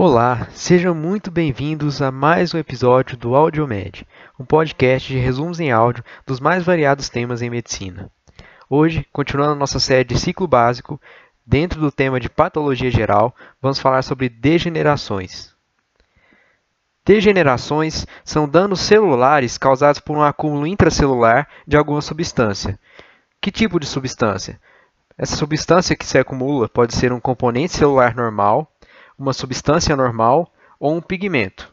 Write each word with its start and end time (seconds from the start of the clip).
Olá, 0.00 0.46
sejam 0.52 0.94
muito 0.94 1.28
bem-vindos 1.28 2.00
a 2.00 2.12
mais 2.12 2.54
um 2.54 2.58
episódio 2.58 3.16
do 3.16 3.34
AudioMed, 3.34 4.06
um 4.38 4.44
podcast 4.44 5.12
de 5.12 5.18
resumos 5.18 5.58
em 5.58 5.72
áudio 5.72 6.04
dos 6.24 6.38
mais 6.38 6.62
variados 6.62 7.08
temas 7.08 7.42
em 7.42 7.50
medicina. 7.50 8.08
Hoje, 8.70 9.04
continuando 9.12 9.54
a 9.54 9.56
nossa 9.56 9.80
série 9.80 10.04
de 10.04 10.16
ciclo 10.16 10.46
básico, 10.46 11.00
dentro 11.44 11.80
do 11.80 11.90
tema 11.90 12.20
de 12.20 12.28
patologia 12.28 12.92
geral, 12.92 13.34
vamos 13.60 13.80
falar 13.80 14.02
sobre 14.02 14.28
degenerações. 14.28 15.52
Degenerações 17.04 18.06
são 18.24 18.48
danos 18.48 18.78
celulares 18.78 19.58
causados 19.58 20.00
por 20.00 20.16
um 20.16 20.22
acúmulo 20.22 20.64
intracelular 20.64 21.48
de 21.66 21.76
alguma 21.76 22.02
substância. 22.02 22.78
Que 23.40 23.50
tipo 23.50 23.80
de 23.80 23.86
substância? 23.86 24.60
Essa 25.18 25.34
substância 25.34 25.96
que 25.96 26.06
se 26.06 26.18
acumula 26.18 26.68
pode 26.68 26.94
ser 26.94 27.12
um 27.12 27.18
componente 27.18 27.72
celular 27.72 28.14
normal, 28.14 28.72
uma 29.18 29.32
substância 29.32 29.96
normal 29.96 30.52
ou 30.78 30.94
um 30.94 31.00
pigmento. 31.00 31.72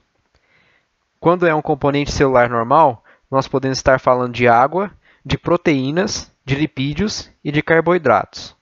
Quando 1.19 1.45
é 1.45 1.53
um 1.53 1.61
componente 1.61 2.11
celular 2.11 2.49
normal, 2.49 3.03
nós 3.29 3.47
podemos 3.47 3.77
estar 3.77 3.99
falando 3.99 4.33
de 4.33 4.47
água, 4.47 4.91
de 5.25 5.37
proteínas, 5.37 6.31
de 6.43 6.55
lipídios 6.55 7.31
e 7.43 7.51
de 7.51 7.61
carboidratos. 7.61 8.55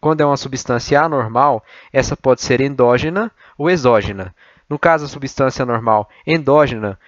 Quando 0.00 0.20
é 0.20 0.26
uma 0.26 0.36
substância 0.36 1.00
anormal, 1.00 1.64
essa 1.92 2.16
pode 2.16 2.40
ser 2.40 2.60
endógena 2.60 3.30
ou 3.56 3.68
exógena. 3.68 4.34
No 4.68 4.78
caso 4.78 5.04
da 5.04 5.10
substância 5.10 5.64
normal 5.64 6.08
endógena, 6.26 6.98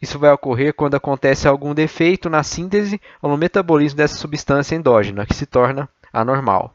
isso 0.00 0.18
vai 0.18 0.32
ocorrer 0.32 0.74
quando 0.74 0.96
acontece 0.96 1.46
algum 1.46 1.74
defeito 1.74 2.28
na 2.28 2.42
síntese 2.42 3.00
ou 3.20 3.30
no 3.30 3.36
metabolismo 3.36 3.98
dessa 3.98 4.16
substância 4.16 4.74
endógena, 4.74 5.26
que 5.26 5.34
se 5.34 5.46
torna 5.46 5.88
anormal. 6.12 6.74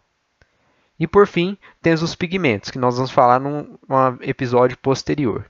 E 1.00 1.06
por 1.08 1.28
fim, 1.28 1.58
temos 1.82 2.02
os 2.02 2.16
pigmentos, 2.16 2.72
que 2.72 2.80
nós 2.80 2.96
vamos 2.96 3.12
falar 3.12 3.40
num, 3.40 3.78
episódio 4.22 4.78
posterior. 4.78 5.46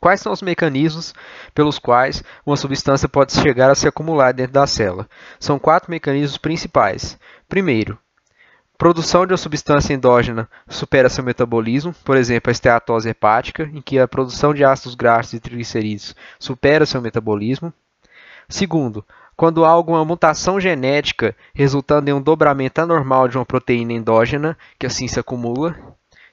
Quais 0.00 0.20
são 0.20 0.32
os 0.32 0.42
mecanismos 0.42 1.14
pelos 1.54 1.78
quais 1.78 2.24
uma 2.44 2.56
substância 2.56 3.08
pode 3.08 3.32
chegar 3.34 3.70
a 3.70 3.74
se 3.74 3.86
acumular 3.86 4.32
dentro 4.32 4.54
da 4.54 4.66
célula? 4.66 5.08
São 5.38 5.60
quatro 5.60 5.90
mecanismos 5.90 6.38
principais. 6.38 7.16
Primeiro, 7.48 7.96
produção 8.76 9.24
de 9.24 9.32
uma 9.32 9.38
substância 9.38 9.94
endógena 9.94 10.50
supera 10.68 11.08
seu 11.08 11.22
metabolismo, 11.22 11.94
por 12.04 12.16
exemplo, 12.16 12.50
a 12.50 12.52
esteatose 12.52 13.10
hepática, 13.10 13.70
em 13.72 13.80
que 13.80 13.96
a 13.96 14.08
produção 14.08 14.52
de 14.52 14.64
ácidos 14.64 14.96
graxos 14.96 15.34
e 15.34 15.40
triglicerídeos 15.40 16.16
supera 16.36 16.84
seu 16.84 17.00
metabolismo. 17.00 17.72
Segundo, 18.48 19.06
quando 19.42 19.64
há 19.64 19.70
alguma 19.70 20.04
mutação 20.04 20.60
genética 20.60 21.34
resultando 21.52 22.08
em 22.08 22.12
um 22.12 22.22
dobramento 22.22 22.80
anormal 22.80 23.26
de 23.26 23.36
uma 23.36 23.44
proteína 23.44 23.92
endógena, 23.92 24.56
que 24.78 24.86
assim 24.86 25.08
se 25.08 25.18
acumula. 25.18 25.74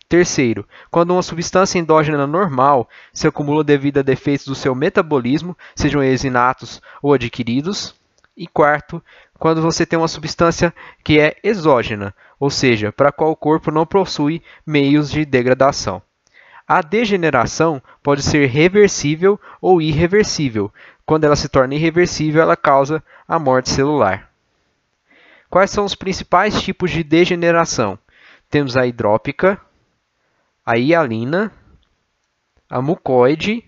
Terceiro, 0.07 0.63
quando 0.91 1.09
uma 1.09 1.23
substância 1.23 1.79
endógena 1.79 2.27
normal 2.27 2.87
se 3.11 3.27
acumula 3.27 3.63
devido 3.63 3.97
a 3.97 4.03
defeitos 4.03 4.45
do 4.45 4.53
seu 4.53 4.75
metabolismo, 4.75 5.57
sejam 5.75 6.03
eles 6.03 6.23
inatos 6.23 6.79
ou 7.01 7.11
adquiridos. 7.11 7.95
E 8.37 8.45
quarto, 8.45 9.01
quando 9.39 9.59
você 9.59 9.87
tem 9.87 9.97
uma 9.97 10.07
substância 10.07 10.71
que 11.03 11.19
é 11.19 11.35
exógena, 11.43 12.13
ou 12.39 12.51
seja, 12.51 12.91
para 12.91 13.09
a 13.09 13.11
qual 13.11 13.31
o 13.31 13.35
corpo 13.35 13.71
não 13.71 13.87
possui 13.87 14.43
meios 14.63 15.09
de 15.09 15.25
degradação. 15.25 15.99
A 16.67 16.83
degeneração 16.83 17.81
pode 18.03 18.21
ser 18.21 18.45
reversível 18.45 19.39
ou 19.59 19.81
irreversível, 19.81 20.71
quando 21.09 21.23
ela 21.23 21.35
se 21.35 21.49
torna 21.49 21.73
irreversível, 21.73 22.39
ela 22.39 22.55
causa 22.55 23.03
a 23.27 23.39
morte 23.39 23.71
celular. 23.71 24.29
Quais 25.49 25.71
são 25.71 25.83
os 25.83 25.95
principais 25.95 26.61
tipos 26.61 26.91
de 26.91 27.03
degeneração? 27.03 27.97
Temos 28.47 28.77
a 28.77 28.85
hidrópica, 28.85 29.59
a 30.63 30.77
hialina, 30.77 31.51
a 32.69 32.79
mucoide, 32.79 33.65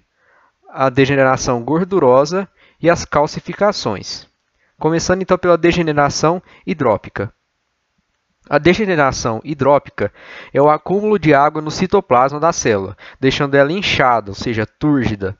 a 0.69 0.87
degeneração 0.91 1.63
gordurosa 1.63 2.47
e 2.79 2.87
as 2.87 3.05
calcificações. 3.05 4.27
Começando 4.77 5.23
então 5.23 5.35
pela 5.35 5.57
degeneração 5.57 6.43
hidrópica. 6.63 7.33
A 8.47 8.59
degeneração 8.59 9.41
hidrópica 9.43 10.13
é 10.53 10.61
o 10.61 10.69
acúmulo 10.69 11.17
de 11.17 11.33
água 11.33 11.59
no 11.59 11.71
citoplasma 11.71 12.39
da 12.39 12.53
célula, 12.53 12.95
deixando 13.19 13.55
ela 13.55 13.73
inchada, 13.73 14.29
ou 14.29 14.35
seja, 14.35 14.63
túrgida, 14.67 15.35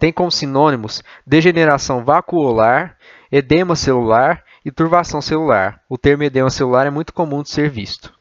tem 0.00 0.12
como 0.12 0.32
sinônimos 0.32 1.02
degeneração 1.26 2.02
vacuolar, 2.02 2.96
edema 3.30 3.76
celular 3.76 4.42
e 4.64 4.72
turvação 4.72 5.20
celular. 5.20 5.82
O 5.90 5.98
termo 5.98 6.22
edema 6.22 6.48
celular 6.48 6.86
é 6.86 6.90
muito 6.90 7.12
comum 7.12 7.42
de 7.42 7.50
ser 7.50 7.68
visto. 7.68 8.12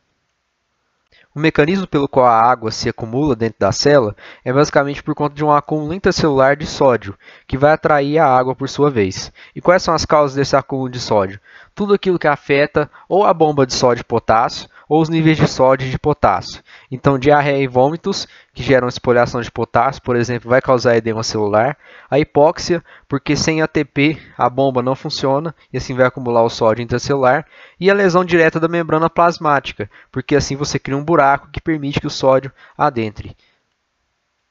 O 1.34 1.40
mecanismo 1.40 1.88
pelo 1.88 2.10
qual 2.10 2.26
a 2.26 2.42
água 2.52 2.70
se 2.70 2.90
acumula 2.90 3.34
dentro 3.34 3.60
da 3.60 3.72
célula 3.72 4.14
é 4.44 4.52
basicamente 4.52 5.02
por 5.02 5.16
conta 5.16 5.34
de 5.36 5.46
um 5.46 5.52
acúmulo 5.52 5.94
intracelular 5.94 6.58
de 6.58 6.66
sódio, 6.66 7.18
que 7.48 7.58
vai 7.58 7.72
atrair 7.72 8.20
a 8.20 8.28
água 8.28 8.54
por 8.54 8.68
sua 8.68 8.90
vez. 8.90 9.32
E 9.56 9.62
quais 9.62 9.82
são 9.82 9.94
as 9.94 10.06
causas 10.06 10.36
desse 10.36 10.58
acúmulo 10.58 10.90
de 10.90 11.00
sódio? 11.00 11.40
Tudo 11.74 11.94
aquilo 11.94 12.20
que 12.20 12.28
afeta 12.28 12.92
ou 13.08 13.24
a 13.24 13.34
bomba 13.34 13.66
de 13.66 13.74
sódio 13.74 14.02
e 14.02 14.04
potássio 14.04 14.68
ou 14.90 15.00
os 15.00 15.08
níveis 15.08 15.38
de 15.38 15.48
sódio 15.48 15.88
e 15.88 15.92
de 15.92 16.00
potássio. 16.00 16.64
Então, 16.90 17.20
diarreia 17.20 17.64
e 17.64 17.68
vômitos, 17.68 18.28
que 18.52 18.64
geram 18.64 18.88
espoliação 18.88 19.40
de 19.40 19.52
potássio, 19.52 20.02
por 20.02 20.16
exemplo, 20.16 20.50
vai 20.50 20.60
causar 20.60 20.98
edema 20.98 21.22
celular. 21.22 21.78
A 22.10 22.18
hipóxia, 22.18 22.84
porque 23.08 23.36
sem 23.36 23.62
ATP 23.62 24.20
a 24.36 24.50
bomba 24.50 24.82
não 24.82 24.96
funciona 24.96 25.54
e 25.72 25.78
assim 25.78 25.94
vai 25.94 26.08
acumular 26.08 26.42
o 26.42 26.50
sódio 26.50 26.82
intracelular. 26.82 27.46
E 27.80 27.92
a 27.92 27.94
lesão 27.94 28.26
direta 28.26 28.60
da 28.60 28.68
membrana 28.68 29.12
plasmática, 29.12 29.88
porque 30.12 30.36
assim 30.36 30.56
você 30.56 30.80
cria 30.80 30.98
um 30.98 31.04
buraco 31.04 31.50
que 31.52 31.62
permite 31.62 32.02
que 32.02 32.08
o 32.08 32.10
sódio 32.10 32.52
adentre. 32.76 33.38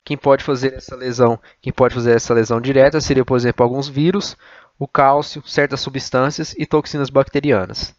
Quem 0.04 0.16
pode 0.16 0.44
fazer 0.44 0.72
essa 0.74 0.94
lesão, 0.94 1.38
quem 1.60 1.72
pode 1.72 1.94
fazer 1.94 2.12
essa 2.14 2.32
lesão 2.32 2.60
direta 2.60 3.00
seria, 3.00 3.24
por 3.24 3.36
exemplo, 3.36 3.64
alguns 3.64 3.88
vírus, 3.88 4.36
o 4.78 4.86
cálcio, 4.86 5.42
certas 5.44 5.80
substâncias 5.80 6.54
e 6.56 6.64
toxinas 6.64 7.10
bacterianas. 7.10 7.97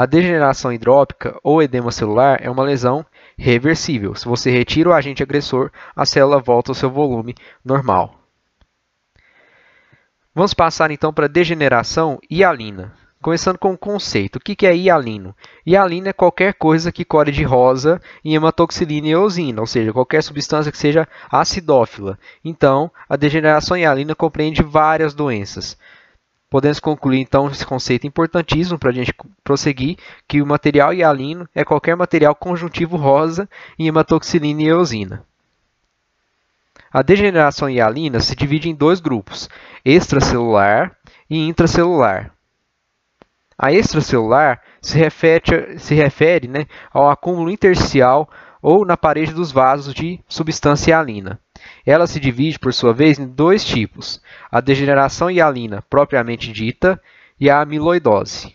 A 0.00 0.06
degeneração 0.06 0.72
hidrópica 0.72 1.38
ou 1.42 1.62
edema 1.62 1.92
celular 1.92 2.40
é 2.42 2.48
uma 2.48 2.62
lesão 2.62 3.04
reversível. 3.36 4.14
Se 4.14 4.24
você 4.24 4.50
retira 4.50 4.88
o 4.88 4.94
agente 4.94 5.22
agressor, 5.22 5.70
a 5.94 6.06
célula 6.06 6.40
volta 6.40 6.70
ao 6.70 6.74
seu 6.74 6.90
volume 6.90 7.34
normal. 7.62 8.14
Vamos 10.34 10.54
passar 10.54 10.90
então 10.90 11.12
para 11.12 11.28
degeneração 11.28 12.18
hialina. 12.30 12.94
Começando 13.20 13.58
com 13.58 13.74
o 13.74 13.76
conceito. 13.76 14.36
O 14.36 14.40
que 14.40 14.66
é 14.66 14.74
hialino? 14.74 15.36
Hialino 15.66 16.08
é 16.08 16.14
qualquer 16.14 16.54
coisa 16.54 16.90
que 16.90 17.04
core 17.04 17.30
de 17.30 17.42
rosa 17.42 18.00
em 18.24 18.34
hematoxilina 18.34 19.06
e 19.06 19.10
eosina, 19.10 19.60
ou 19.60 19.66
seja, 19.66 19.92
qualquer 19.92 20.22
substância 20.22 20.72
que 20.72 20.78
seja 20.78 21.06
acidófila. 21.30 22.18
Então, 22.42 22.90
a 23.06 23.16
degeneração 23.16 23.76
hialina 23.76 24.14
compreende 24.14 24.62
várias 24.62 25.12
doenças. 25.12 25.76
Podemos 26.50 26.80
concluir 26.80 27.20
então 27.20 27.48
esse 27.48 27.64
conceito 27.64 28.08
importantíssimo 28.08 28.76
para 28.76 28.90
a 28.90 28.92
gente 28.92 29.14
prosseguir, 29.44 29.96
que 30.26 30.42
o 30.42 30.46
material 30.46 30.92
hialino 30.92 31.48
é 31.54 31.64
qualquer 31.64 31.96
material 31.96 32.34
conjuntivo 32.34 32.96
rosa 32.96 33.48
em 33.78 33.86
hematoxilina 33.86 34.60
e 34.60 34.66
eosina. 34.66 35.24
A 36.92 37.02
degeneração 37.02 37.70
hialina 37.70 38.18
se 38.18 38.34
divide 38.34 38.68
em 38.68 38.74
dois 38.74 38.98
grupos, 38.98 39.48
extracelular 39.84 40.96
e 41.30 41.38
intracelular. 41.38 42.32
A 43.56 43.72
extracelular 43.72 44.60
se 44.82 44.98
refere, 44.98 45.78
se 45.78 45.94
refere 45.94 46.48
né, 46.48 46.66
ao 46.92 47.08
acúmulo 47.08 47.48
intersticial 47.48 48.28
ou 48.60 48.84
na 48.84 48.96
parede 48.96 49.32
dos 49.32 49.52
vasos 49.52 49.94
de 49.94 50.18
substância 50.26 50.90
hialina. 50.90 51.38
Ela 51.84 52.06
se 52.06 52.20
divide, 52.20 52.58
por 52.58 52.72
sua 52.72 52.92
vez, 52.92 53.18
em 53.18 53.26
dois 53.26 53.64
tipos: 53.64 54.20
a 54.50 54.60
degeneração 54.60 55.30
hialina 55.30 55.82
propriamente 55.88 56.52
dita 56.52 57.00
e 57.38 57.48
a 57.48 57.60
amiloidose. 57.60 58.54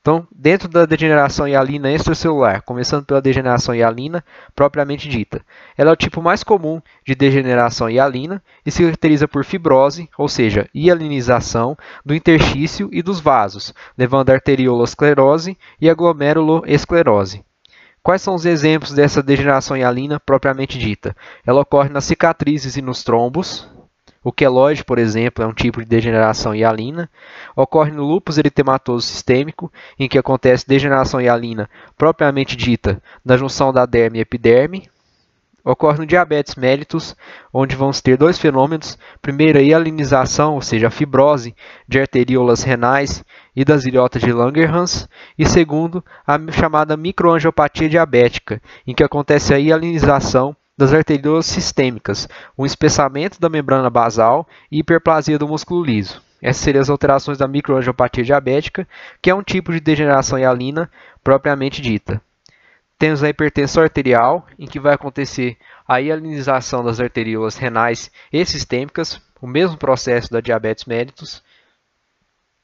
Então, 0.00 0.26
dentro 0.34 0.66
da 0.66 0.86
degeneração 0.86 1.46
hialina 1.46 1.92
extracelular, 1.92 2.62
começando 2.62 3.04
pela 3.04 3.20
degeneração 3.20 3.74
hialina 3.74 4.24
propriamente 4.54 5.06
dita, 5.06 5.44
ela 5.76 5.90
é 5.90 5.92
o 5.92 5.96
tipo 5.96 6.22
mais 6.22 6.42
comum 6.42 6.80
de 7.06 7.14
degeneração 7.14 7.90
hialina 7.90 8.42
e 8.64 8.70
se 8.70 8.82
caracteriza 8.82 9.28
por 9.28 9.44
fibrose, 9.44 10.08
ou 10.16 10.26
seja, 10.26 10.66
hialinização 10.74 11.76
do 12.02 12.14
interstício 12.14 12.88
e 12.90 13.02
dos 13.02 13.20
vasos, 13.20 13.74
levando 13.96 14.30
a 14.30 14.34
arteriolosclerose 14.34 15.58
e 15.78 15.90
a 15.90 15.94
glomeruloesclerose. 15.94 17.44
Quais 18.02 18.22
são 18.22 18.34
os 18.34 18.46
exemplos 18.46 18.92
dessa 18.92 19.22
degeneração 19.22 19.76
hialina 19.76 20.18
propriamente 20.18 20.78
dita? 20.78 21.14
Ela 21.46 21.60
ocorre 21.60 21.90
nas 21.90 22.04
cicatrizes 22.04 22.76
e 22.76 22.82
nos 22.82 23.04
trombos. 23.04 23.68
O 24.22 24.32
queloide, 24.32 24.84
por 24.84 24.98
exemplo, 24.98 25.44
é 25.44 25.46
um 25.46 25.52
tipo 25.52 25.80
de 25.80 25.86
degeneração 25.86 26.54
hialina. 26.54 27.10
Ocorre 27.54 27.90
no 27.90 28.04
lúpus 28.04 28.38
eritematoso 28.38 29.06
sistêmico, 29.06 29.72
em 29.98 30.08
que 30.08 30.18
acontece 30.18 30.66
degeneração 30.66 31.20
hialina 31.20 31.68
propriamente 31.96 32.56
dita 32.56 33.02
na 33.24 33.36
junção 33.36 33.72
da 33.72 33.86
derme 33.86 34.18
e 34.18 34.22
epiderme. 34.22 34.88
Ocorre 35.64 35.98
no 35.98 36.06
diabetes 36.06 36.54
mellitus, 36.54 37.14
onde 37.52 37.76
vamos 37.76 38.00
ter 38.00 38.16
dois 38.16 38.38
fenômenos. 38.38 38.98
Primeiro, 39.20 39.58
a 39.58 39.62
hialinização, 39.62 40.54
ou 40.54 40.62
seja, 40.62 40.88
a 40.88 40.90
fibrose 40.90 41.54
de 41.86 42.00
arteríolas 42.00 42.62
renais 42.62 43.24
e 43.54 43.64
das 43.64 43.84
ilhotas 43.84 44.22
de 44.22 44.32
Langerhans. 44.32 45.08
E 45.38 45.46
segundo, 45.46 46.04
a 46.26 46.38
chamada 46.52 46.96
microangiopatia 46.96 47.88
diabética, 47.88 48.60
em 48.86 48.94
que 48.94 49.04
acontece 49.04 49.52
a 49.52 49.58
hialinização 49.58 50.56
das 50.76 50.94
arteriolas 50.94 51.44
sistêmicas, 51.44 52.26
o 52.56 52.64
espessamento 52.64 53.38
da 53.38 53.50
membrana 53.50 53.90
basal 53.90 54.48
e 54.72 54.78
hiperplasia 54.78 55.38
do 55.38 55.46
músculo 55.46 55.84
liso. 55.84 56.22
Essas 56.40 56.62
seriam 56.62 56.80
as 56.80 56.88
alterações 56.88 57.36
da 57.36 57.46
microangiopatia 57.46 58.24
diabética, 58.24 58.88
que 59.20 59.28
é 59.28 59.34
um 59.34 59.42
tipo 59.42 59.72
de 59.72 59.80
degeneração 59.80 60.38
hialina 60.38 60.90
propriamente 61.22 61.82
dita. 61.82 62.22
Temos 63.00 63.24
a 63.24 63.30
hipertensão 63.30 63.82
arterial, 63.82 64.46
em 64.58 64.66
que 64.66 64.78
vai 64.78 64.92
acontecer 64.92 65.56
a 65.88 66.02
hialinização 66.02 66.84
das 66.84 67.00
arteriolas 67.00 67.56
renais 67.56 68.10
e 68.30 68.44
sistêmicas, 68.44 69.18
o 69.40 69.46
mesmo 69.46 69.78
processo 69.78 70.30
da 70.30 70.38
diabetes 70.38 70.84
mellitus. 70.84 71.42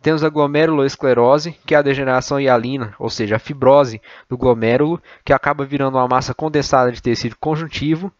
Temos 0.02 0.22
a 0.22 0.28
glomerulosclerose, 0.28 1.52
que 1.64 1.74
é 1.74 1.78
a 1.78 1.82
degeneração 1.82 2.38
hialina, 2.38 2.94
ou 2.98 3.08
seja, 3.08 3.36
a 3.36 3.38
fibrose 3.38 3.98
do 4.28 4.36
glomérulo, 4.36 5.02
que 5.24 5.32
acaba 5.32 5.64
virando 5.64 5.96
uma 5.96 6.06
massa 6.06 6.34
condensada 6.34 6.92
de 6.92 7.00
tecido 7.00 7.34
conjuntivo. 7.40 8.12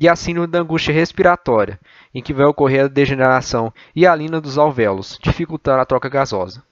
E 0.00 0.08
a 0.08 0.16
síndrome 0.16 0.46
da 0.46 0.60
angústia 0.60 0.94
respiratória, 0.94 1.78
em 2.14 2.22
que 2.22 2.32
vai 2.32 2.46
ocorrer 2.46 2.86
a 2.86 2.88
degeneração 2.88 3.70
hialina 3.94 4.40
dos 4.40 4.56
alvéolos, 4.56 5.18
dificultando 5.22 5.82
a 5.82 5.84
troca 5.84 6.08
gasosa. 6.08 6.64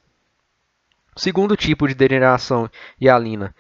O 1.15 1.21
segundo 1.21 1.59
tipo 1.59 1.87
de 1.87 1.95
degeneração 1.95 2.71
hialina 2.99 3.55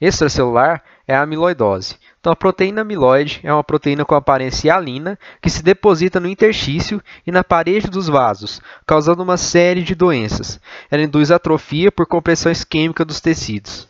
extracelular 0.00 0.82
é 1.06 1.14
a 1.14 1.22
amiloidose. 1.22 1.96
Então, 2.20 2.32
a 2.32 2.36
proteína 2.36 2.82
amiloide 2.82 3.40
é 3.42 3.52
uma 3.52 3.64
proteína 3.64 4.04
com 4.04 4.14
aparência 4.14 4.68
hialina 4.68 5.18
que 5.40 5.48
se 5.48 5.62
deposita 5.62 6.20
no 6.20 6.28
interstício 6.28 7.02
e 7.26 7.32
na 7.32 7.44
parede 7.44 7.88
dos 7.88 8.08
vasos, 8.08 8.60
causando 8.86 9.22
uma 9.22 9.36
série 9.36 9.82
de 9.82 9.94
doenças. 9.94 10.60
Ela 10.90 11.02
induz 11.02 11.30
atrofia 11.30 11.90
por 11.90 12.06
compressão 12.06 12.52
isquêmica 12.52 13.04
dos 13.04 13.20
tecidos. 13.20 13.88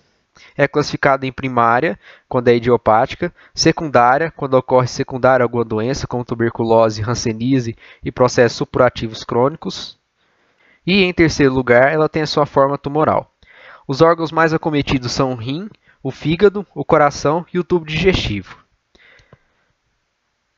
É 0.57 0.67
classificada 0.67 1.27
em 1.27 1.33
primária, 1.33 1.99
quando 2.29 2.49
é 2.49 2.57
idiopática, 2.57 3.33
secundária, 3.55 4.33
quando 4.37 4.55
ocorre 4.55 4.89
secundária 4.89 5.45
alguma 5.45 5.65
doença, 5.65 6.07
como 6.07 6.25
tuberculose, 6.25 7.03
hanseníase 7.03 7.77
e 8.05 8.11
processos 8.11 8.59
supurativos 8.59 9.25
crônicos. 9.25 9.97
E, 10.87 11.05
em 11.05 11.13
terceiro 11.13 11.55
lugar, 11.55 11.93
ela 11.93 12.09
tem 12.09 12.23
a 12.23 12.27
sua 12.27 12.45
forma 12.45 12.77
tumoral. 12.77 13.33
Os 13.87 14.03
órgãos 14.03 14.33
mais 14.33 14.53
acometidos 14.53 15.13
são 15.13 15.33
o 15.33 15.37
rim, 15.37 15.71
o 16.03 16.11
fígado, 16.11 16.67
o 16.75 16.85
coração 16.85 17.45
e 17.53 17.59
o 17.59 17.65
tubo 17.65 17.87
digestivo. 17.87 18.57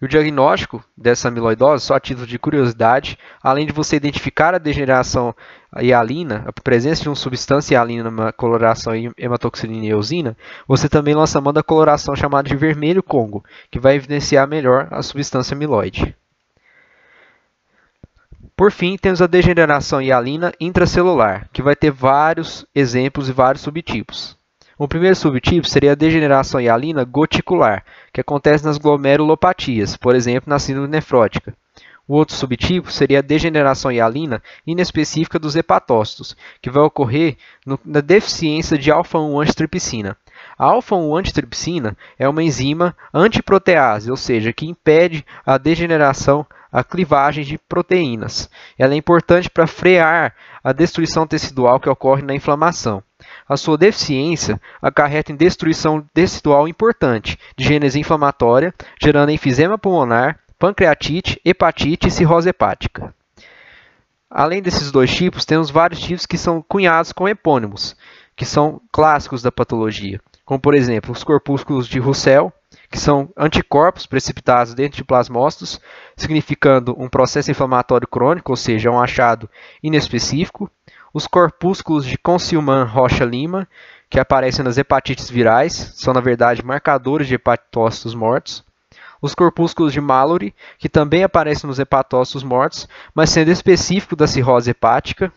o 0.02 0.08
diagnóstico 0.08 0.82
dessa 0.96 1.28
amiloidose, 1.28 1.84
só 1.84 1.94
a 1.94 2.00
título 2.00 2.26
de 2.26 2.38
curiosidade, 2.38 3.18
além 3.42 3.66
de 3.66 3.72
você 3.72 3.96
identificar 3.96 4.54
a 4.54 4.58
degeneração 4.58 5.34
hialina, 5.78 6.42
a 6.46 6.52
presença 6.52 7.02
de 7.02 7.10
uma 7.10 7.14
substância 7.14 7.74
hialina 7.74 8.10
na 8.10 8.32
coloração 8.32 8.94
hematoxilina 9.18 9.84
e 9.84 9.90
eosina, 9.90 10.34
você 10.66 10.88
também 10.88 11.14
lança 11.14 11.40
mão 11.40 11.52
da 11.52 11.62
coloração 11.62 12.16
chamada 12.16 12.48
de 12.48 12.56
vermelho 12.56 13.02
congo, 13.02 13.44
que 13.70 13.78
vai 13.78 13.94
evidenciar 13.94 14.48
melhor 14.48 14.88
a 14.90 15.02
substância 15.02 15.54
amiloide. 15.54 16.16
Por 18.56 18.72
fim, 18.72 18.96
temos 18.96 19.20
a 19.20 19.26
degeneração 19.26 20.00
hialina 20.00 20.52
intracelular, 20.58 21.48
que 21.52 21.62
vai 21.62 21.76
ter 21.76 21.90
vários 21.90 22.64
exemplos 22.74 23.28
e 23.28 23.32
vários 23.32 23.62
subtipos. 23.62 24.39
O 24.80 24.88
primeiro 24.88 25.14
subtipo 25.14 25.68
seria 25.68 25.92
a 25.92 25.94
degeneração 25.94 26.58
hialina 26.58 27.04
goticular, 27.04 27.84
que 28.10 28.20
acontece 28.22 28.64
nas 28.64 28.78
glomerulopatias, 28.78 29.94
por 29.94 30.14
exemplo, 30.14 30.48
na 30.48 30.58
síndrome 30.58 30.88
nefrótica. 30.88 31.54
O 32.08 32.14
outro 32.14 32.34
subtipo 32.34 32.90
seria 32.90 33.18
a 33.18 33.22
degeneração 33.22 33.92
hialina 33.92 34.42
inespecífica 34.66 35.38
dos 35.38 35.54
hepatócitos, 35.54 36.34
que 36.62 36.70
vai 36.70 36.82
ocorrer 36.82 37.36
no, 37.66 37.78
na 37.84 38.00
deficiência 38.00 38.78
de 38.78 38.90
alfa-1 38.90 39.42
antitripsina. 39.42 40.16
A 40.58 40.64
alfa-1 40.64 41.18
antitripsina 41.18 41.94
é 42.18 42.26
uma 42.26 42.42
enzima 42.42 42.96
antiprotease, 43.12 44.10
ou 44.10 44.16
seja, 44.16 44.50
que 44.50 44.64
impede 44.64 45.26
a 45.44 45.58
degeneração, 45.58 46.46
a 46.72 46.82
clivagem 46.82 47.44
de 47.44 47.58
proteínas. 47.58 48.48
Ela 48.78 48.94
é 48.94 48.96
importante 48.96 49.50
para 49.50 49.66
frear 49.66 50.34
a 50.64 50.72
destruição 50.72 51.26
tecidual 51.26 51.78
que 51.78 51.90
ocorre 51.90 52.22
na 52.22 52.34
inflamação. 52.34 53.02
A 53.50 53.56
sua 53.56 53.76
deficiência 53.76 54.60
acarreta 54.80 55.32
em 55.32 55.34
destruição 55.34 56.06
tecidual 56.14 56.68
importante, 56.68 57.36
de 57.56 57.64
gênese 57.64 57.98
inflamatória, 57.98 58.72
gerando 59.02 59.32
enfisema 59.32 59.76
pulmonar, 59.76 60.38
pancreatite, 60.56 61.40
hepatite 61.44 62.06
e 62.06 62.10
cirrose 62.12 62.48
hepática. 62.48 63.12
Além 64.30 64.62
desses 64.62 64.92
dois 64.92 65.12
tipos, 65.12 65.44
temos 65.44 65.68
vários 65.68 65.98
tipos 65.98 66.26
que 66.26 66.38
são 66.38 66.62
cunhados 66.62 67.10
com 67.10 67.28
epônimos, 67.28 67.96
que 68.36 68.44
são 68.44 68.80
clássicos 68.92 69.42
da 69.42 69.50
patologia, 69.50 70.20
como 70.44 70.60
por 70.60 70.72
exemplo 70.72 71.10
os 71.10 71.24
corpúsculos 71.24 71.88
de 71.88 71.98
Russell, 71.98 72.52
que 72.88 73.00
são 73.00 73.30
anticorpos 73.36 74.06
precipitados 74.06 74.74
dentro 74.74 74.98
de 74.98 75.04
plasmócitos, 75.04 75.80
significando 76.16 76.94
um 76.96 77.08
processo 77.08 77.50
inflamatório 77.50 78.06
crônico, 78.06 78.52
ou 78.52 78.56
seja, 78.56 78.92
um 78.92 79.00
achado 79.00 79.50
inespecífico 79.82 80.70
os 81.12 81.26
corpúsculos 81.26 82.04
de 82.04 82.16
Consilman 82.16 82.84
Rocha 82.84 83.24
Lima, 83.24 83.66
que 84.08 84.18
aparecem 84.18 84.64
nas 84.64 84.78
hepatites 84.78 85.30
virais, 85.30 85.92
são 85.96 86.12
na 86.12 86.20
verdade 86.20 86.64
marcadores 86.64 87.26
de 87.26 87.34
hepatócitos 87.34 88.14
mortos. 88.14 88.64
Os 89.22 89.34
corpúsculos 89.34 89.92
de 89.92 90.00
Mallory, 90.00 90.54
que 90.78 90.88
também 90.88 91.22
aparecem 91.22 91.68
nos 91.68 91.78
hepatócitos 91.78 92.42
mortos, 92.42 92.88
mas 93.14 93.30
sendo 93.30 93.50
específico 93.50 94.16
da 94.16 94.26
cirrose 94.26 94.70
hepática. 94.70 95.32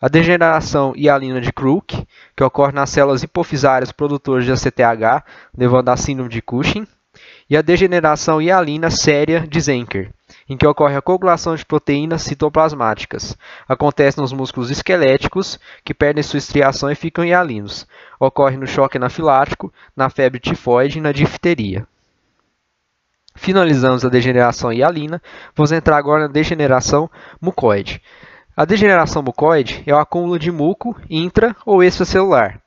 A 0.00 0.08
degeneração 0.08 0.92
hialina 0.96 1.40
de 1.40 1.52
Crook, 1.52 2.06
que 2.36 2.44
ocorre 2.44 2.72
nas 2.72 2.90
células 2.90 3.22
hipofisárias 3.22 3.92
produtoras 3.92 4.44
de 4.44 4.52
ACTH, 4.52 5.24
levando 5.56 5.88
à 5.88 5.96
síndrome 5.96 6.30
de 6.30 6.42
Cushing. 6.42 6.86
E 7.50 7.56
a 7.56 7.62
degeneração 7.62 8.40
hialina 8.40 8.92
séria 8.92 9.40
de 9.40 9.60
Zenker, 9.60 10.12
em 10.48 10.56
que 10.56 10.64
ocorre 10.64 10.94
a 10.94 11.02
coagulação 11.02 11.56
de 11.56 11.66
proteínas 11.66 12.22
citoplasmáticas. 12.22 13.36
Acontece 13.68 14.18
nos 14.18 14.32
músculos 14.32 14.70
esqueléticos, 14.70 15.58
que 15.84 15.92
perdem 15.92 16.22
sua 16.22 16.38
estriação 16.38 16.88
e 16.92 16.94
ficam 16.94 17.24
hialinos. 17.24 17.88
Ocorre 18.20 18.56
no 18.56 18.68
choque 18.68 18.98
anafilático, 18.98 19.72
na 19.96 20.08
febre 20.08 20.38
tifoide 20.38 20.98
e 20.98 21.02
na 21.02 21.10
difteria. 21.10 21.84
Finalizamos 23.34 24.04
a 24.04 24.08
degeneração 24.08 24.72
hialina, 24.72 25.20
vamos 25.56 25.72
entrar 25.72 25.96
agora 25.96 26.28
na 26.28 26.32
degeneração 26.32 27.10
mucoide. 27.40 28.00
A 28.56 28.64
degeneração 28.64 29.22
mucoide 29.22 29.82
é 29.86 29.92
o 29.92 29.98
acúmulo 29.98 30.38
de 30.38 30.52
muco 30.52 30.94
intra 31.08 31.56
ou 31.66 31.82
extracelular, 31.82 32.60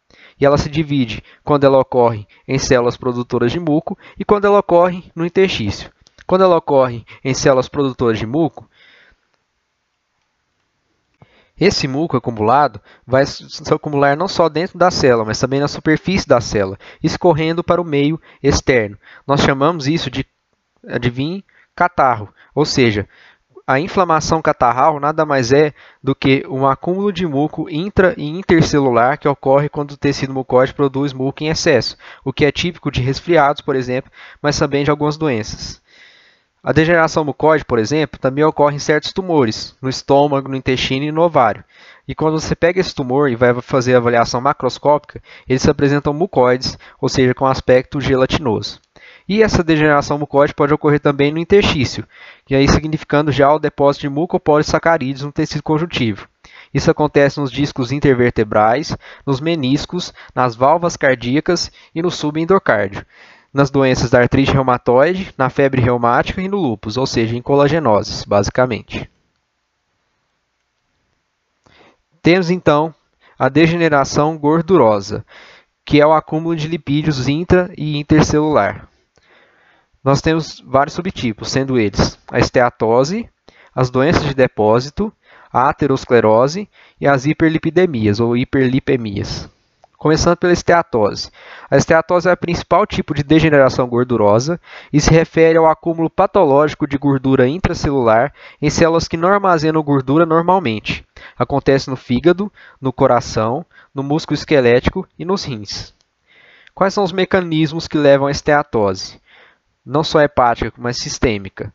e 0.44 0.45
ela 0.45 0.57
se 0.57 0.69
divide 0.69 1.24
quando 1.42 1.63
ela 1.63 1.80
ocorre 1.80 2.28
em 2.45 2.60
células 2.60 2.98
produtoras 2.98 3.50
de 3.50 3.62
muco 3.62 3.98
e 4.19 4.25
quando 4.25 4.44
ela 4.44 4.60
ocorre 4.60 5.10
no 5.16 5.25
interstício. 5.25 5.90
Quando 6.28 6.44
ela 6.44 6.57
ocorre 6.57 7.06
em 7.23 7.33
células 7.33 7.69
produtoras 7.69 8.19
de 8.19 8.26
muco, 8.26 8.69
esse 11.57 11.88
muco 11.88 12.18
acumulado 12.18 12.81
vai 13.07 13.26
se 13.26 13.73
acumular 13.73 14.18
não 14.18 14.28
só 14.28 14.50
dentro 14.50 14.78
da 14.78 14.92
célula, 14.92 15.23
mas 15.23 15.40
também 15.40 15.62
na 15.62 15.68
superfície 15.69 16.28
da 16.28 16.42
célula, 16.42 16.78
escorrendo 17.02 17.64
para 17.64 17.81
o 17.81 17.85
meio 17.85 18.19
externo. 18.42 18.97
Nós 19.26 19.40
chamamos 19.40 19.88
isso 19.88 20.12
de, 20.12 20.26
adivinhe, 20.85 21.45
catarro, 21.73 22.33
ou 22.54 22.66
seja, 22.66 23.07
a 23.65 23.79
inflamação 23.79 24.41
catarral 24.41 24.99
nada 24.99 25.25
mais 25.25 25.53
é 25.53 25.73
do 26.01 26.13
que 26.13 26.45
um 26.49 26.67
acúmulo 26.67 27.13
de 27.13 27.25
muco 27.25 27.69
intra 27.69 28.13
e 28.17 28.27
intercelular 28.27 29.17
que 29.17 29.27
ocorre 29.27 29.69
quando 29.69 29.91
o 29.91 29.97
tecido 29.97 30.33
mucoide 30.33 30.73
produz 30.73 31.13
muco 31.13 31.43
em 31.43 31.47
excesso, 31.47 31.97
o 32.25 32.33
que 32.33 32.45
é 32.45 32.51
típico 32.51 32.91
de 32.91 33.01
resfriados, 33.01 33.61
por 33.61 33.75
exemplo, 33.75 34.11
mas 34.41 34.59
também 34.59 34.83
de 34.83 34.91
algumas 34.91 35.15
doenças. 35.15 35.81
A 36.61 36.71
degeneração 36.71 37.25
mucoide, 37.25 37.65
por 37.65 37.79
exemplo, 37.79 38.19
também 38.19 38.43
ocorre 38.43 38.75
em 38.75 38.79
certos 38.79 39.11
tumores, 39.11 39.75
no 39.81 39.89
estômago, 39.89 40.49
no 40.49 40.55
intestino 40.55 41.05
e 41.05 41.11
no 41.11 41.21
ovário. 41.21 41.63
E 42.07 42.13
quando 42.13 42.39
você 42.39 42.55
pega 42.55 42.79
esse 42.79 42.93
tumor 42.93 43.29
e 43.29 43.35
vai 43.35 43.53
fazer 43.61 43.95
a 43.95 43.97
avaliação 43.97 44.39
macroscópica, 44.39 45.21
eles 45.47 45.61
se 45.61 45.69
apresentam 45.69 46.13
mucoides, 46.13 46.77
ou 47.01 47.09
seja, 47.09 47.33
com 47.33 47.45
aspecto 47.45 47.99
gelatinoso. 47.99 48.79
E 49.27 49.42
essa 49.42 49.63
degeneração 49.63 50.18
mucoide 50.18 50.53
pode 50.53 50.73
ocorrer 50.73 50.99
também 50.99 51.31
no 51.31 51.39
interstício, 51.39 52.06
e 52.49 52.56
aí 52.56 52.68
significando 52.68 53.31
já 53.31 53.51
o 53.53 53.59
depósito 53.59 54.01
de 54.01 54.09
mucopolissacarídeos 54.09 55.23
no 55.23 55.31
tecido 55.31 55.63
conjuntivo. 55.63 56.27
Isso 56.73 56.92
acontece 56.92 57.39
nos 57.39 57.51
discos 57.51 57.92
intervertebrais, 57.92 58.97
nos 59.25 59.39
meniscos, 59.39 60.13
nas 60.35 60.56
válvulas 60.56 60.97
cardíacas 60.97 61.71
e 61.94 62.01
no 62.01 62.11
subendocárdio 62.11 63.06
nas 63.53 63.69
doenças 63.69 64.09
da 64.09 64.19
artrite 64.19 64.51
reumatoide, 64.51 65.31
na 65.37 65.47
febre 65.49 65.80
reumática 65.80 66.42
e 66.42 66.47
no 66.47 66.57
lúpus, 66.57 66.97
ou 66.97 67.06
seja, 67.06 67.37
em 67.37 67.42
colagenoses, 67.42 68.25
basicamente. 68.25 69.07
Temos 72.21 72.49
então 72.49 72.94
a 73.37 73.49
degeneração 73.49 74.37
gordurosa, 74.37 75.23
que 75.85 76.01
é 76.01 76.07
o 76.07 76.13
acúmulo 76.13 76.56
de 76.56 76.68
lipídios 76.68 77.27
intra 77.27 77.71
e 77.77 77.97
intercelular. 77.97 78.87
Nós 80.04 80.22
temos 80.22 80.62
vários 80.68 80.95
subtipos, 80.95 81.50
sendo 81.50 81.80
eles 81.80 82.19
a 82.30 82.38
esteatose, 82.38 83.30
as 83.74 83.90
doenças 83.90 84.24
de 84.26 84.33
depósito, 84.33 85.14
a 85.52 85.69
aterosclerose 85.69 86.68
e 87.00 87.07
as 87.07 87.26
hiperlipidemias 87.26 88.19
ou 88.19 88.36
hiperlipemias. 88.36 89.50
Começando 89.98 90.36
pela 90.36 90.52
esteatose. 90.52 91.31
A 91.72 91.78
esteatose 91.78 92.28
é 92.28 92.33
o 92.33 92.38
principal 92.38 92.86
tipo 92.86 93.14
de 93.14 93.24
degeneração 93.24 93.88
gordurosa 93.88 94.60
e 94.92 95.00
se 95.00 95.10
refere 95.10 95.57
ao 95.57 95.69
acúmulo 95.69 96.10
patológico 96.10 96.86
de 96.86 96.98
gordura 96.98 97.48
intracelular 97.48 98.33
em 98.62 98.69
células 98.69 99.07
que 99.07 99.16
não 99.16 99.30
armazenam 99.30 99.81
gordura 99.81 100.26
normalmente. 100.26 101.06
Acontece 101.38 101.90
no 101.90 101.95
fígado, 101.95 102.52
no 102.81 102.92
coração, 102.92 103.66
no 103.95 104.04
músculo 104.04 104.36
esquelético 104.36 105.07
e 105.18 105.24
nos 105.24 105.45
rins. 105.45 105.94
Quais 106.76 106.94
são 106.94 107.06
os 107.06 107.14
mecanismos 107.14 107.88
que 107.88 107.98
levam 107.98 108.28
à 108.28 108.31
esteatose? 108.31 109.22
Não 109.85 110.04
só 110.04 110.21
hepática, 110.21 110.73
mas 110.78 110.97
sistêmica. 110.97 111.73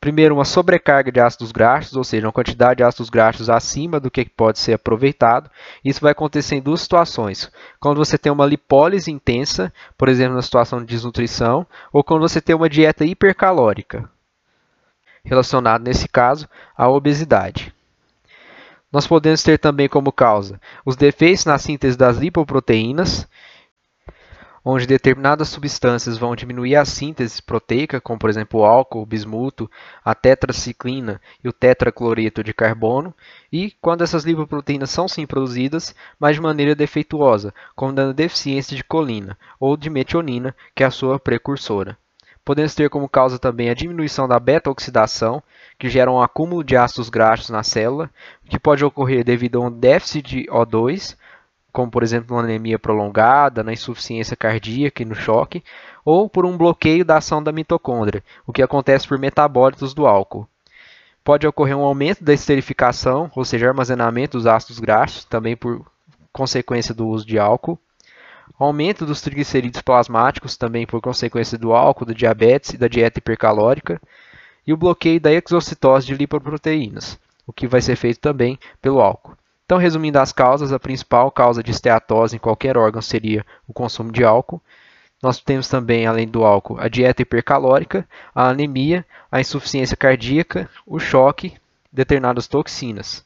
Primeiro, 0.00 0.34
uma 0.34 0.44
sobrecarga 0.44 1.10
de 1.10 1.18
ácidos 1.18 1.50
graxos, 1.50 1.96
ou 1.96 2.04
seja, 2.04 2.26
uma 2.26 2.32
quantidade 2.32 2.76
de 2.76 2.84
ácidos 2.84 3.08
graxos 3.08 3.48
acima 3.48 3.98
do 3.98 4.10
que 4.10 4.24
pode 4.26 4.58
ser 4.58 4.74
aproveitado. 4.74 5.50
Isso 5.82 6.00
vai 6.00 6.12
acontecer 6.12 6.56
em 6.56 6.60
duas 6.60 6.82
situações. 6.82 7.50
Quando 7.80 7.96
você 7.96 8.18
tem 8.18 8.30
uma 8.30 8.44
lipólise 8.44 9.10
intensa, 9.10 9.72
por 9.96 10.10
exemplo, 10.10 10.34
na 10.34 10.42
situação 10.42 10.80
de 10.80 10.86
desnutrição, 10.86 11.66
ou 11.90 12.04
quando 12.04 12.20
você 12.20 12.38
tem 12.38 12.54
uma 12.54 12.68
dieta 12.68 13.04
hipercalórica, 13.04 14.10
relacionado 15.24 15.82
nesse 15.82 16.06
caso 16.06 16.46
à 16.76 16.88
obesidade. 16.88 17.74
Nós 18.92 19.06
podemos 19.06 19.42
ter 19.42 19.58
também 19.58 19.88
como 19.88 20.12
causa 20.12 20.60
os 20.84 20.96
defeitos 20.96 21.46
na 21.46 21.58
síntese 21.58 21.96
das 21.96 22.18
lipoproteínas, 22.18 23.26
onde 24.64 24.86
determinadas 24.86 25.50
substâncias 25.50 26.16
vão 26.16 26.34
diminuir 26.34 26.76
a 26.76 26.84
síntese 26.84 27.42
proteica, 27.42 28.00
como 28.00 28.18
por 28.18 28.30
exemplo 28.30 28.60
o 28.60 28.64
álcool, 28.64 29.02
o 29.02 29.06
bismuto, 29.06 29.70
a 30.02 30.14
tetraciclina 30.14 31.20
e 31.42 31.48
o 31.48 31.52
tetracloreto 31.52 32.42
de 32.42 32.54
carbono, 32.54 33.14
e 33.52 33.72
quando 33.82 34.02
essas 34.02 34.24
lipoproteínas 34.24 34.90
são 34.90 35.06
sim 35.06 35.26
produzidas, 35.26 35.94
mas 36.18 36.36
de 36.36 36.42
maneira 36.42 36.74
defeituosa, 36.74 37.52
como 37.76 37.92
dando 37.92 38.14
deficiência 38.14 38.74
de 38.74 38.82
colina 38.82 39.36
ou 39.60 39.76
de 39.76 39.90
metionina, 39.90 40.56
que 40.74 40.82
é 40.82 40.86
a 40.86 40.90
sua 40.90 41.18
precursora. 41.18 41.98
Podemos 42.44 42.74
ter 42.74 42.90
como 42.90 43.08
causa 43.08 43.38
também 43.38 43.70
a 43.70 43.74
diminuição 43.74 44.28
da 44.28 44.38
beta-oxidação, 44.38 45.42
que 45.78 45.88
gera 45.88 46.12
um 46.12 46.20
acúmulo 46.20 46.62
de 46.62 46.76
ácidos 46.76 47.08
graxos 47.08 47.48
na 47.48 47.62
célula, 47.62 48.10
que 48.48 48.58
pode 48.58 48.84
ocorrer 48.84 49.24
devido 49.24 49.62
a 49.62 49.66
um 49.66 49.70
déficit 49.70 50.22
de 50.22 50.46
O2, 50.50 51.16
como 51.74 51.90
por 51.90 52.04
exemplo 52.04 52.36
uma 52.36 52.44
anemia 52.44 52.78
prolongada, 52.78 53.64
na 53.64 53.72
insuficiência 53.72 54.36
cardíaca 54.36 55.02
e 55.02 55.04
no 55.04 55.14
choque, 55.16 55.62
ou 56.04 56.30
por 56.30 56.46
um 56.46 56.56
bloqueio 56.56 57.04
da 57.04 57.16
ação 57.16 57.42
da 57.42 57.50
mitocôndria, 57.50 58.22
o 58.46 58.52
que 58.52 58.62
acontece 58.62 59.08
por 59.08 59.18
metabólitos 59.18 59.92
do 59.92 60.06
álcool. 60.06 60.48
Pode 61.24 61.48
ocorrer 61.48 61.76
um 61.76 61.82
aumento 61.82 62.22
da 62.22 62.32
esterificação, 62.32 63.28
ou 63.34 63.44
seja, 63.44 63.66
armazenamento 63.66 64.38
dos 64.38 64.46
ácidos 64.46 64.78
graxos, 64.78 65.24
também 65.24 65.56
por 65.56 65.84
consequência 66.32 66.94
do 66.94 67.08
uso 67.08 67.26
de 67.26 67.40
álcool. 67.40 67.76
Aumento 68.56 69.04
dos 69.04 69.20
triglicerídeos 69.20 69.82
plasmáticos, 69.82 70.56
também 70.56 70.86
por 70.86 71.00
consequência 71.00 71.58
do 71.58 71.72
álcool, 71.72 72.04
do 72.04 72.14
diabetes 72.14 72.74
e 72.74 72.78
da 72.78 72.86
dieta 72.86 73.18
hipercalórica. 73.18 74.00
E 74.64 74.72
o 74.72 74.76
bloqueio 74.76 75.20
da 75.20 75.32
exocitose 75.32 76.06
de 76.06 76.14
lipoproteínas, 76.14 77.18
o 77.44 77.52
que 77.52 77.66
vai 77.66 77.80
ser 77.80 77.96
feito 77.96 78.20
também 78.20 78.60
pelo 78.80 79.00
álcool. 79.00 79.36
Então, 79.64 79.78
resumindo 79.78 80.18
as 80.18 80.30
causas, 80.30 80.72
a 80.72 80.78
principal 80.78 81.30
causa 81.30 81.62
de 81.62 81.70
esteatose 81.70 82.36
em 82.36 82.38
qualquer 82.38 82.76
órgão 82.76 83.00
seria 83.00 83.44
o 83.66 83.72
consumo 83.72 84.12
de 84.12 84.22
álcool. 84.22 84.60
Nós 85.22 85.40
temos 85.40 85.68
também, 85.68 86.06
além 86.06 86.28
do 86.28 86.44
álcool, 86.44 86.78
a 86.78 86.86
dieta 86.86 87.22
hipercalórica, 87.22 88.06
a 88.34 88.48
anemia, 88.50 89.06
a 89.32 89.40
insuficiência 89.40 89.96
cardíaca, 89.96 90.68
o 90.86 90.98
choque, 90.98 91.56
determinadas 91.90 92.46
toxinas. 92.46 93.24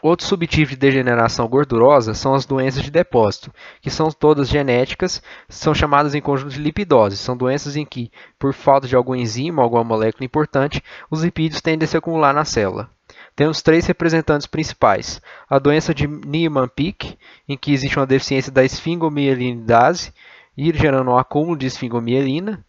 Outro 0.00 0.24
subtipo 0.24 0.70
de 0.70 0.76
degeneração 0.76 1.46
gordurosa 1.46 2.14
são 2.14 2.32
as 2.32 2.46
doenças 2.46 2.82
de 2.82 2.90
depósito, 2.90 3.52
que 3.82 3.90
são 3.90 4.10
todas 4.10 4.48
genéticas, 4.48 5.20
são 5.48 5.74
chamadas 5.74 6.14
em 6.14 6.22
conjunto 6.22 6.54
de 6.54 6.60
lipidose. 6.60 7.16
São 7.16 7.36
doenças 7.36 7.76
em 7.76 7.84
que, 7.84 8.10
por 8.38 8.54
falta 8.54 8.86
de 8.88 8.96
algum 8.96 9.14
enzima 9.14 9.60
ou 9.60 9.64
alguma 9.64 9.84
molécula 9.84 10.24
importante, 10.24 10.82
os 11.10 11.22
lipídios 11.22 11.60
tendem 11.60 11.84
a 11.84 11.88
se 11.88 11.96
acumular 11.96 12.32
na 12.32 12.44
célula. 12.44 12.88
Temos 13.38 13.62
três 13.62 13.86
representantes 13.86 14.48
principais. 14.48 15.22
A 15.48 15.60
doença 15.60 15.94
de 15.94 16.08
Niemann-Pick, 16.08 17.16
em 17.48 17.56
que 17.56 17.72
existe 17.72 17.96
uma 17.96 18.04
deficiência 18.04 18.50
da 18.50 18.64
esfingomielinidase, 18.64 20.12
e 20.56 20.76
gerando 20.76 21.12
um 21.12 21.16
acúmulo 21.16 21.56
de 21.56 21.64
esfingomielina. 21.68 22.64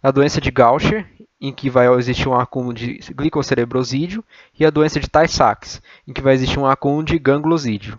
A 0.00 0.12
doença 0.12 0.40
de 0.40 0.52
Gaucher, 0.52 1.08
em 1.40 1.52
que 1.52 1.68
vai 1.68 1.92
existir 1.94 2.28
um 2.28 2.38
acúmulo 2.38 2.72
de 2.72 3.00
glicocerebrosídeo. 3.12 4.22
E 4.56 4.64
a 4.64 4.70
doença 4.70 5.00
de 5.00 5.10
Tay-Sachs, 5.10 5.82
em 6.06 6.12
que 6.12 6.22
vai 6.22 6.34
existir 6.34 6.60
um 6.60 6.66
acúmulo 6.66 7.02
de 7.02 7.18
ganglosídeo. 7.18 7.98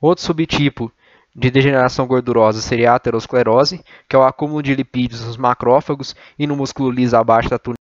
Outro 0.00 0.24
subtipo 0.24 0.90
de 1.36 1.50
degeneração 1.50 2.06
gordurosa 2.06 2.62
seria 2.62 2.92
a 2.92 2.94
aterosclerose, 2.94 3.84
que 4.08 4.16
é 4.16 4.18
o 4.18 4.22
acúmulo 4.22 4.62
de 4.62 4.74
lipídios 4.74 5.26
nos 5.26 5.36
macrófagos 5.36 6.16
e 6.38 6.46
no 6.46 6.56
músculo 6.56 6.90
liso 6.90 7.18
abaixo 7.18 7.50
da 7.50 7.58
túnica 7.58 7.78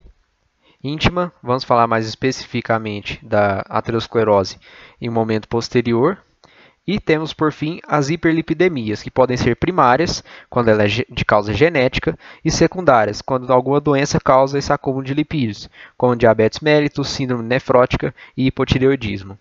íntima. 0.87 1.33
Vamos 1.43 1.65
falar 1.65 1.87
mais 1.87 2.07
especificamente 2.07 3.19
da 3.25 3.65
aterosclerose 3.69 4.59
em 5.01 5.09
um 5.09 5.13
momento 5.13 5.49
posterior. 5.49 6.19
E 6.87 7.01
temos, 7.01 7.33
por 7.33 7.53
fim, 7.53 7.81
as 7.89 8.11
hiperlipidemias, 8.11 9.03
que 9.03 9.11
podem 9.11 9.37
ser 9.37 9.57
primárias, 9.57 10.23
quando 10.49 10.69
ela 10.69 10.85
é 10.85 10.87
de 10.87 11.25
causa 11.25 11.53
genética, 11.53 12.17
e 12.45 12.51
secundárias, 12.51 13.21
quando 13.21 13.53
alguma 13.53 13.81
doença 13.81 14.21
causa 14.21 14.57
esse 14.57 14.73
acúmulo 14.73 15.05
de 15.05 15.13
lipídios, 15.13 15.69
como 15.99 16.15
diabetes 16.15 16.61
mellitus, 16.61 17.09
síndrome 17.09 17.43
nefrótica 17.43 18.15
e 18.37 18.47
hipotireoidismo. 18.47 19.37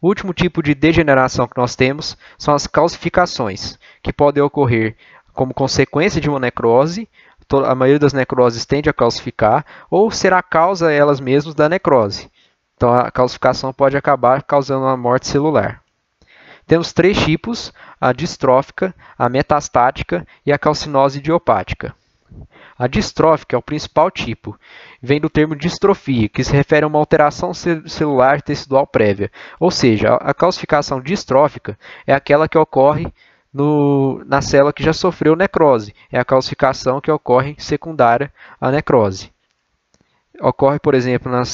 O 0.00 0.06
último 0.06 0.32
tipo 0.32 0.62
de 0.62 0.74
degeneração 0.74 1.48
que 1.48 1.56
nós 1.56 1.74
temos 1.74 2.16
são 2.38 2.54
as 2.54 2.68
calcificações, 2.68 3.76
que 4.00 4.12
podem 4.12 4.42
ocorrer 4.42 4.96
como 5.32 5.52
consequência 5.52 6.20
de 6.20 6.30
uma 6.30 6.38
necrose 6.38 7.08
a 7.66 7.74
maioria 7.74 7.98
das 7.98 8.12
necroses 8.12 8.64
tende 8.64 8.88
a 8.88 8.92
calcificar, 8.92 9.64
ou 9.90 10.10
será 10.10 10.42
causa 10.42 10.92
elas 10.92 11.20
mesmas 11.20 11.54
da 11.54 11.68
necrose. 11.68 12.30
Então 12.76 12.92
a 12.92 13.10
calcificação 13.10 13.72
pode 13.72 13.96
acabar 13.96 14.42
causando 14.42 14.84
uma 14.84 14.96
morte 14.96 15.28
celular. 15.28 15.82
Temos 16.66 16.92
três 16.92 17.22
tipos: 17.22 17.72
a 18.00 18.12
distrófica, 18.12 18.94
a 19.18 19.28
metastática 19.28 20.26
e 20.44 20.52
a 20.52 20.58
calcinose 20.58 21.18
idiopática. 21.18 21.94
A 22.76 22.88
distrófica 22.88 23.54
é 23.54 23.58
o 23.58 23.62
principal 23.62 24.10
tipo. 24.10 24.58
Vem 25.00 25.20
do 25.20 25.30
termo 25.30 25.54
distrofia, 25.54 26.28
que 26.28 26.42
se 26.42 26.52
refere 26.52 26.84
a 26.84 26.88
uma 26.88 26.98
alteração 26.98 27.54
celular 27.54 28.42
tecidual 28.42 28.86
prévia. 28.86 29.30
Ou 29.60 29.70
seja, 29.70 30.14
a 30.14 30.34
calcificação 30.34 31.00
distrófica 31.00 31.78
é 32.04 32.12
aquela 32.12 32.48
que 32.48 32.58
ocorre 32.58 33.12
no, 33.54 34.20
na 34.26 34.42
célula 34.42 34.72
que 34.72 34.82
já 34.82 34.92
sofreu 34.92 35.36
necrose. 35.36 35.94
É 36.10 36.18
a 36.18 36.24
calcificação 36.24 37.00
que 37.00 37.10
ocorre 37.10 37.54
secundária 37.56 38.32
à 38.60 38.72
necrose. 38.72 39.32
Ocorre, 40.40 40.80
por 40.80 40.94
exemplo, 40.94 41.30
na 41.30 41.44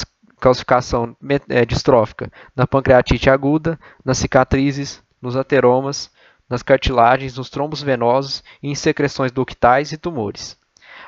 calcificação 0.41 1.15
é, 1.51 1.67
distrófica 1.67 2.33
na 2.57 2.67
pancreatite 2.67 3.29
aguda, 3.29 3.79
nas 4.03 4.17
cicatrizes, 4.17 5.03
nos 5.21 5.37
ateromas, 5.37 6.11
nas 6.49 6.63
cartilagens, 6.63 7.37
nos 7.37 7.51
trombos 7.51 7.83
venosos, 7.83 8.43
em 8.63 8.75
secreções 8.75 9.31
ductais 9.31 9.93
e 9.93 9.99
tumores. 9.99 10.59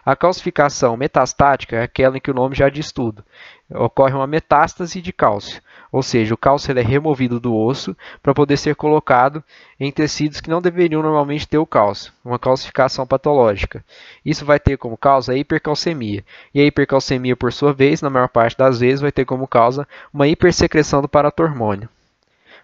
A 0.05 0.17
calcificação 0.17 0.97
metastática 0.97 1.77
é 1.77 1.83
aquela 1.85 2.17
em 2.17 2.21
que 2.21 2.31
o 2.31 2.35
nome 2.35 2.57
já 2.57 2.69
diz 2.69 2.91
tudo. 2.91 3.25
Ocorre 3.71 4.15
uma 4.15 4.27
metástase 4.27 5.01
de 5.01 5.13
cálcio, 5.13 5.63
ou 5.93 6.03
seja, 6.03 6.35
o 6.35 6.37
cálcio 6.37 6.77
é 6.77 6.83
removido 6.83 7.39
do 7.39 7.55
osso 7.55 7.97
para 8.21 8.35
poder 8.35 8.57
ser 8.57 8.75
colocado 8.75 9.45
em 9.79 9.93
tecidos 9.93 10.41
que 10.41 10.51
não 10.51 10.61
deveriam 10.61 11.03
normalmente 11.03 11.47
ter 11.47 11.59
o 11.59 11.67
cálcio, 11.67 12.13
uma 12.25 12.39
calcificação 12.39 13.07
patológica. 13.07 13.85
Isso 14.25 14.45
vai 14.45 14.59
ter 14.59 14.77
como 14.77 14.97
causa 14.97 15.33
a 15.33 15.37
hipercalcemia, 15.37 16.25
e 16.53 16.61
a 16.61 16.65
hipercalcemia, 16.65 17.37
por 17.37 17.53
sua 17.53 17.73
vez, 17.73 18.03
na 18.03 18.11
maior 18.11 18.29
parte 18.29 18.59
das 18.59 18.81
vezes, 18.81 19.01
vai 19.01 19.13
ter 19.13 19.25
como 19.25 19.47
causa 19.47 19.87
uma 20.13 20.27
hipersecreção 20.27 21.01
do 21.01 21.09
paratormônio. 21.09 21.89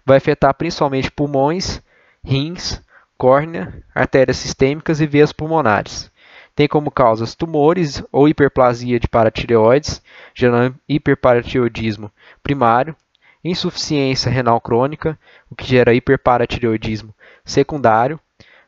Vai 0.05 0.17
afetar 0.17 0.53
principalmente 0.53 1.09
pulmões, 1.09 1.81
rins, 2.21 2.81
córnea, 3.17 3.81
artérias 3.95 4.37
sistêmicas 4.37 4.99
e 4.99 5.07
veias 5.07 5.31
pulmonares. 5.31 6.11
Tem 6.59 6.67
como 6.67 6.91
causas 6.91 7.35
tumores 7.35 8.03
ou 8.11 8.27
hiperplasia 8.27 8.99
de 8.99 9.07
paratireoides, 9.07 10.01
gerando 10.35 10.75
hiperparatiroidismo 10.89 12.11
primário, 12.43 12.93
insuficiência 13.41 14.29
renal 14.29 14.59
crônica, 14.59 15.17
o 15.49 15.55
que 15.55 15.65
gera 15.65 15.93
hiperparatireoidismo 15.93 17.15
secundário, 17.45 18.19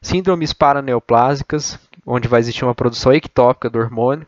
síndromes 0.02 0.54
paraneoplásicas, 0.54 1.78
onde 2.08 2.30
vai 2.30 2.40
existir 2.40 2.64
uma 2.64 2.74
produção 2.74 3.12
ectópica 3.12 3.70
do 3.70 3.80
hormônio, 3.80 4.26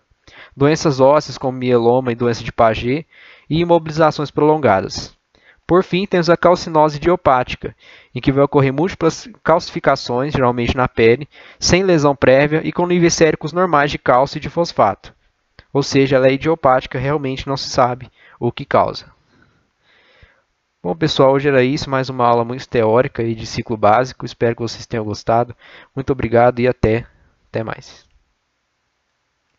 doenças 0.54 1.00
ósseas 1.00 1.38
como 1.38 1.58
mieloma 1.58 2.12
e 2.12 2.16
doença 2.16 2.44
de 2.44 2.52
Paget 2.52 3.08
e 3.50 3.62
imobilizações 3.62 4.30
prolongadas. 4.30 5.18
Por 5.66 5.84
fim, 5.84 6.06
temos 6.06 6.30
a 6.30 6.36
calcinose 6.36 6.98
idiopática, 6.98 7.76
em 8.14 8.20
que 8.20 8.32
vai 8.32 8.44
ocorrer 8.44 8.74
múltiplas 8.74 9.30
calcificações, 9.44 10.34
geralmente 10.34 10.76
na 10.76 10.88
pele, 10.88 11.28
sem 11.60 11.84
lesão 11.84 12.16
prévia 12.16 12.62
e 12.64 12.72
com 12.72 12.86
níveis 12.86 13.14
séricos 13.14 13.54
normais 13.54 13.90
de 13.90 13.98
cálcio 13.98 14.38
e 14.38 14.42
de 14.42 14.50
fosfato. 14.50 15.14
Ou 15.72 15.82
seja, 15.82 16.18
ela 16.18 16.28
é 16.28 16.34
idiopática, 16.34 17.00
realmente 17.00 17.48
não 17.48 17.58
se 17.58 17.70
sabe 17.70 18.12
o 18.40 18.52
que 18.52 18.66
causa. 18.66 19.06
Bom, 20.84 20.94
pessoal, 20.94 21.32
hoje 21.32 21.48
era 21.48 21.64
isso. 21.64 21.90
Mais 21.90 22.10
uma 22.10 22.28
aula 22.28 22.44
muito 22.44 22.68
teórica 22.68 23.24
e 23.24 23.34
de 23.34 23.46
ciclo 23.46 23.78
básico. 23.78 24.26
Espero 24.26 24.54
que 24.54 24.62
vocês 24.62 24.86
tenham 24.86 25.06
gostado. 25.06 25.56
Muito 25.96 26.12
obrigado 26.12 26.60
e 26.60 26.68
até, 26.68 27.08
até 27.48 27.64
mais. 27.64 28.06